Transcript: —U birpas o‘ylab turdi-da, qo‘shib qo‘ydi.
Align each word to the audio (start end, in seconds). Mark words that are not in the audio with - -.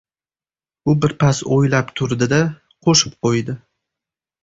—U 0.91 0.95
birpas 1.03 1.43
o‘ylab 1.59 1.93
turdi-da, 2.01 2.43
qo‘shib 2.89 3.17
qo‘ydi. 3.27 3.61